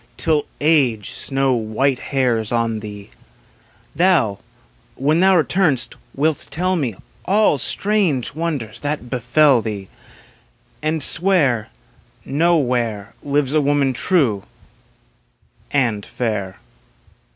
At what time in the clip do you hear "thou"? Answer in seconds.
3.95-4.39, 5.19-5.35